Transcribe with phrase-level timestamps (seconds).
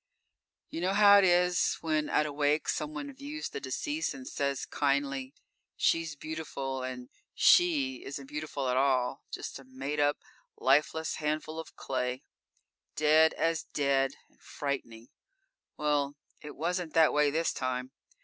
[0.71, 4.65] You know how it is when at a wake someone views the deceased and says
[4.65, 5.35] kindly,
[5.77, 10.17] "She's beautiful," and "she" isn't beautiful at all; just a made up,
[10.57, 12.23] lifeless handful of clay.
[12.95, 15.09] Dead as dead, and frightening.
[15.77, 17.91] Well, it wasn't that way this time.